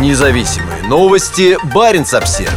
Независимые 0.00 0.82
новости. 0.88 1.56
Барин 1.72 2.02
обсерва 2.02 2.50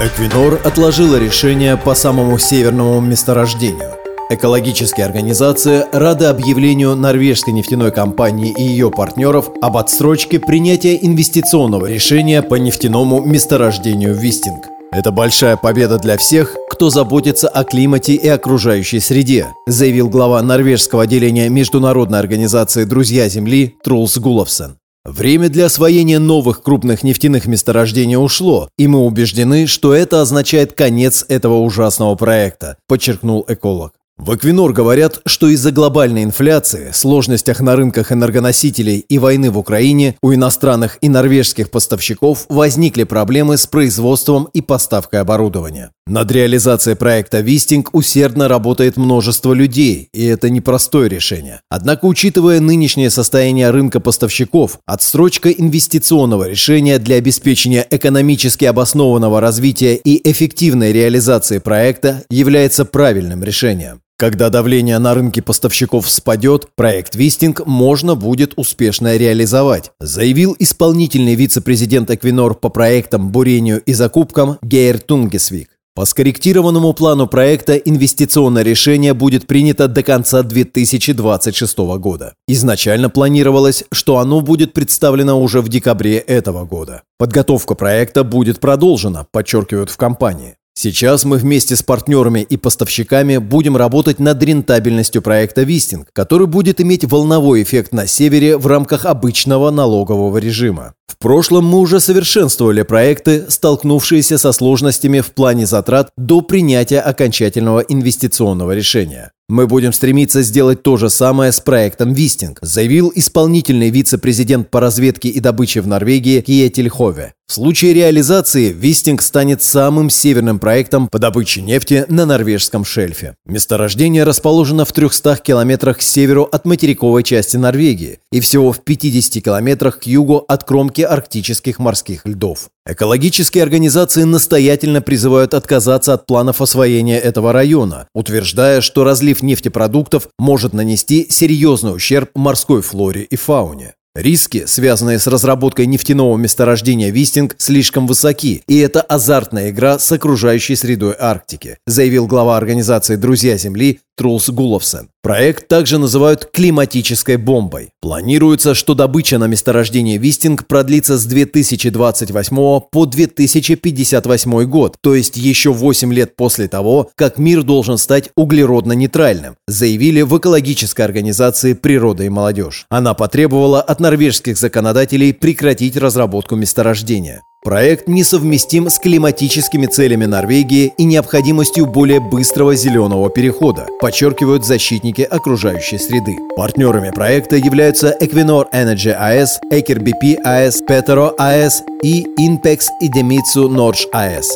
Эквинор 0.00 0.60
отложила 0.64 1.16
решение 1.16 1.76
по 1.76 1.94
самому 1.94 2.38
северному 2.38 3.00
месторождению. 3.00 3.92
Экологические 4.30 5.06
организации 5.06 5.84
рады 5.92 6.24
объявлению 6.26 6.96
норвежской 6.96 7.52
нефтяной 7.52 7.92
компании 7.92 8.52
и 8.52 8.62
ее 8.62 8.90
партнеров 8.90 9.50
об 9.62 9.76
отсрочке 9.76 10.40
принятия 10.40 10.98
инвестиционного 11.00 11.86
решения 11.86 12.42
по 12.42 12.56
нефтяному 12.56 13.24
месторождению 13.24 14.14
Вистинг. 14.14 14.77
Это 14.90 15.12
большая 15.12 15.56
победа 15.56 15.98
для 15.98 16.16
всех, 16.16 16.56
кто 16.70 16.88
заботится 16.88 17.48
о 17.48 17.64
климате 17.64 18.14
и 18.14 18.26
окружающей 18.26 19.00
среде, 19.00 19.48
заявил 19.66 20.08
глава 20.08 20.40
норвежского 20.40 21.02
отделения 21.02 21.50
Международной 21.50 22.18
организации 22.18 22.84
«Друзья 22.84 23.28
Земли» 23.28 23.76
Трулс 23.84 24.16
Гуловсен. 24.16 24.78
Время 25.04 25.48
для 25.48 25.66
освоения 25.66 26.18
новых 26.18 26.62
крупных 26.62 27.02
нефтяных 27.02 27.46
месторождений 27.46 28.16
ушло, 28.16 28.68
и 28.78 28.88
мы 28.88 29.00
убеждены, 29.00 29.66
что 29.66 29.94
это 29.94 30.22
означает 30.22 30.72
конец 30.72 31.24
этого 31.28 31.60
ужасного 31.60 32.14
проекта, 32.14 32.76
подчеркнул 32.86 33.44
эколог. 33.48 33.92
В 34.18 34.34
Эквинор 34.34 34.72
говорят, 34.72 35.20
что 35.26 35.46
из-за 35.46 35.70
глобальной 35.70 36.24
инфляции, 36.24 36.90
сложностях 36.92 37.60
на 37.60 37.76
рынках 37.76 38.10
энергоносителей 38.10 38.98
и 38.98 39.16
войны 39.16 39.50
в 39.52 39.56
Украине 39.56 40.16
у 40.22 40.34
иностранных 40.34 40.98
и 41.00 41.08
норвежских 41.08 41.70
поставщиков 41.70 42.44
возникли 42.48 43.04
проблемы 43.04 43.56
с 43.56 43.68
производством 43.68 44.48
и 44.52 44.60
поставкой 44.60 45.20
оборудования. 45.20 45.92
Над 46.08 46.32
реализацией 46.32 46.96
проекта 46.96 47.40
«Вистинг» 47.40 47.90
усердно 47.94 48.48
работает 48.48 48.96
множество 48.96 49.52
людей, 49.52 50.08
и 50.12 50.24
это 50.24 50.50
непростое 50.50 51.08
решение. 51.08 51.60
Однако, 51.70 52.06
учитывая 52.06 52.58
нынешнее 52.58 53.10
состояние 53.10 53.70
рынка 53.70 54.00
поставщиков, 54.00 54.80
отсрочка 54.84 55.50
инвестиционного 55.50 56.48
решения 56.48 56.98
для 56.98 57.16
обеспечения 57.16 57.86
экономически 57.88 58.64
обоснованного 58.64 59.40
развития 59.40 59.94
и 59.94 60.28
эффективной 60.28 60.92
реализации 60.92 61.58
проекта 61.58 62.24
является 62.30 62.84
правильным 62.84 63.44
решением. 63.44 64.00
Когда 64.20 64.50
давление 64.50 64.98
на 64.98 65.14
рынке 65.14 65.42
поставщиков 65.42 66.10
спадет, 66.10 66.66
проект 66.74 67.14
«Вистинг» 67.14 67.64
можно 67.66 68.16
будет 68.16 68.52
успешно 68.56 69.16
реализовать, 69.16 69.92
заявил 70.00 70.56
исполнительный 70.58 71.36
вице-президент 71.36 72.10
Эквинор 72.10 72.56
по 72.56 72.68
проектам, 72.68 73.30
бурению 73.30 73.80
и 73.80 73.92
закупкам 73.92 74.58
Гейр 74.60 74.98
Тунгесвик. 74.98 75.70
По 75.94 76.04
скорректированному 76.04 76.94
плану 76.94 77.28
проекта 77.28 77.76
инвестиционное 77.76 78.64
решение 78.64 79.14
будет 79.14 79.46
принято 79.46 79.86
до 79.86 80.02
конца 80.02 80.42
2026 80.42 81.78
года. 81.98 82.34
Изначально 82.48 83.10
планировалось, 83.10 83.84
что 83.92 84.18
оно 84.18 84.40
будет 84.40 84.72
представлено 84.72 85.40
уже 85.40 85.60
в 85.60 85.68
декабре 85.68 86.18
этого 86.18 86.64
года. 86.64 87.02
Подготовка 87.18 87.76
проекта 87.76 88.24
будет 88.24 88.58
продолжена, 88.58 89.26
подчеркивают 89.30 89.90
в 89.90 89.96
компании. 89.96 90.57
Сейчас 90.80 91.24
мы 91.24 91.38
вместе 91.38 91.74
с 91.74 91.82
партнерами 91.82 92.46
и 92.48 92.56
поставщиками 92.56 93.38
будем 93.38 93.76
работать 93.76 94.20
над 94.20 94.40
рентабельностью 94.40 95.22
проекта 95.22 95.62
«Вистинг», 95.64 96.06
который 96.12 96.46
будет 96.46 96.80
иметь 96.80 97.04
волновой 97.04 97.64
эффект 97.64 97.92
на 97.92 98.06
севере 98.06 98.56
в 98.56 98.64
рамках 98.68 99.04
обычного 99.04 99.72
налогового 99.72 100.38
режима. 100.38 100.94
В 101.08 101.18
прошлом 101.18 101.64
мы 101.64 101.80
уже 101.80 101.98
совершенствовали 101.98 102.82
проекты, 102.82 103.46
столкнувшиеся 103.48 104.38
со 104.38 104.52
сложностями 104.52 105.18
в 105.18 105.32
плане 105.32 105.66
затрат 105.66 106.10
до 106.16 106.42
принятия 106.42 107.00
окончательного 107.00 107.80
инвестиционного 107.80 108.70
решения. 108.70 109.32
Мы 109.48 109.66
будем 109.66 109.92
стремиться 109.92 110.42
сделать 110.42 110.84
то 110.84 110.96
же 110.96 111.10
самое 111.10 111.50
с 111.50 111.58
проектом 111.58 112.12
«Вистинг», 112.12 112.60
заявил 112.62 113.10
исполнительный 113.16 113.90
вице-президент 113.90 114.70
по 114.70 114.78
разведке 114.78 115.28
и 115.28 115.40
добыче 115.40 115.80
в 115.80 115.88
Норвегии 115.88 116.40
Киетель 116.40 116.88
Хове. 116.88 117.34
В 117.50 117.54
случае 117.54 117.94
реализации 117.94 118.74
«Вистинг» 118.74 119.22
станет 119.22 119.62
самым 119.62 120.10
северным 120.10 120.58
проектом 120.58 121.08
по 121.08 121.18
добыче 121.18 121.62
нефти 121.62 122.04
на 122.06 122.26
норвежском 122.26 122.84
шельфе. 122.84 123.36
Месторождение 123.46 124.24
расположено 124.24 124.84
в 124.84 124.92
300 124.92 125.36
километрах 125.36 125.96
к 125.96 126.02
северу 126.02 126.42
от 126.42 126.66
материковой 126.66 127.22
части 127.22 127.56
Норвегии 127.56 128.18
и 128.30 128.40
всего 128.40 128.70
в 128.70 128.84
50 128.84 129.42
километрах 129.42 130.00
к 130.00 130.02
югу 130.02 130.44
от 130.46 130.64
кромки 130.64 131.00
арктических 131.00 131.78
морских 131.78 132.26
льдов. 132.26 132.68
Экологические 132.86 133.62
организации 133.62 134.24
настоятельно 134.24 135.00
призывают 135.00 135.54
отказаться 135.54 136.12
от 136.12 136.26
планов 136.26 136.60
освоения 136.60 137.18
этого 137.18 137.54
района, 137.54 138.08
утверждая, 138.14 138.82
что 138.82 139.04
разлив 139.04 139.42
нефтепродуктов 139.42 140.28
может 140.38 140.74
нанести 140.74 141.26
серьезный 141.30 141.96
ущерб 141.96 142.28
морской 142.34 142.82
флоре 142.82 143.22
и 143.22 143.36
фауне. 143.36 143.94
Риски, 144.20 144.64
связанные 144.66 145.20
с 145.20 145.28
разработкой 145.28 145.86
нефтяного 145.86 146.36
месторождения 146.36 147.10
Вистинг, 147.10 147.54
слишком 147.58 148.08
высоки, 148.08 148.64
и 148.66 148.78
это 148.78 149.00
азартная 149.00 149.70
игра 149.70 149.98
с 150.00 150.10
окружающей 150.10 150.74
средой 150.74 151.14
Арктики, 151.18 151.78
заявил 151.86 152.26
глава 152.26 152.56
организации 152.56 153.14
«Друзья 153.14 153.56
Земли» 153.56 154.00
Трулс 154.18 154.50
Гуловсен. 154.50 155.10
Проект 155.22 155.68
также 155.68 155.98
называют 155.98 156.48
климатической 156.52 157.36
бомбой. 157.36 157.90
Планируется, 158.00 158.74
что 158.74 158.94
добыча 158.94 159.38
на 159.38 159.46
месторождении 159.46 160.18
Вистинг 160.18 160.66
продлится 160.66 161.16
с 161.16 161.24
2028 161.24 162.56
по 162.90 163.06
2058 163.06 164.64
год, 164.64 164.96
то 165.00 165.14
есть 165.14 165.36
еще 165.36 165.72
8 165.72 166.12
лет 166.12 166.34
после 166.34 166.66
того, 166.66 167.10
как 167.14 167.38
мир 167.38 167.62
должен 167.62 167.96
стать 167.96 168.30
углеродно-нейтральным, 168.36 169.54
заявили 169.68 170.22
в 170.22 170.36
экологической 170.36 171.02
организации 171.02 171.74
«Природа 171.74 172.24
и 172.24 172.28
молодежь». 172.28 172.86
Она 172.88 173.14
потребовала 173.14 173.80
от 173.80 174.00
норвежских 174.00 174.58
законодателей 174.58 175.32
прекратить 175.32 175.96
разработку 175.96 176.56
месторождения. 176.56 177.42
Проект 177.64 178.06
несовместим 178.06 178.88
с 178.88 179.00
климатическими 179.00 179.86
целями 179.86 180.26
Норвегии 180.26 180.92
и 180.96 181.04
необходимостью 181.04 181.86
более 181.86 182.20
быстрого 182.20 182.76
зеленого 182.76 183.30
перехода, 183.30 183.88
подчеркивают 184.00 184.64
защитники 184.64 185.22
окружающей 185.22 185.98
среды. 185.98 186.36
Партнерами 186.56 187.10
проекта 187.10 187.56
являются 187.56 188.16
Equinor 188.20 188.66
Energy 188.72 189.12
AS, 189.12 189.48
Aker 189.72 189.98
BP 189.98 190.36
AS, 190.46 190.76
Petro 190.88 191.36
AS 191.36 191.82
и 192.04 192.24
Inpex 192.38 192.86
и 193.02 193.10
Demitsu 193.10 193.68
Norge 193.68 194.06
AS. 194.14 194.46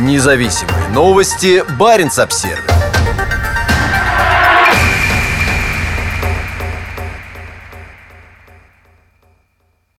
Независимые 0.00 0.88
новости. 0.92 1.64
Барин 1.78 2.10
обсервис 2.14 2.79